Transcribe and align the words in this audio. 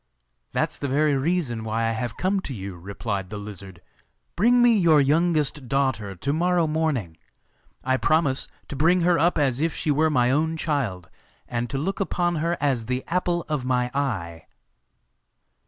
'That's 0.51 0.79
the 0.79 0.87
very 0.87 1.15
reason 1.15 1.63
why 1.63 1.83
I 1.83 1.91
have 1.91 2.17
come 2.17 2.39
to 2.39 2.55
you,' 2.55 2.75
replied 2.75 3.29
the 3.29 3.37
lizard. 3.37 3.83
'Bring 4.35 4.59
me 4.59 4.75
your 4.75 4.99
youngest 4.99 5.67
daughter 5.67 6.15
to 6.15 6.33
morrow 6.33 6.65
morning. 6.65 7.17
I 7.83 7.97
promise 7.97 8.47
to 8.69 8.75
bring 8.75 9.01
her 9.01 9.19
up 9.19 9.37
as 9.37 9.61
if 9.61 9.75
she 9.75 9.91
were 9.91 10.09
my 10.09 10.31
own 10.31 10.57
child, 10.57 11.07
and 11.47 11.69
to 11.69 11.77
look 11.77 11.99
upon 11.99 12.37
her 12.37 12.57
as 12.59 12.87
the 12.87 13.03
apple 13.09 13.45
of 13.47 13.63
my 13.63 13.91
eye. 13.93 14.47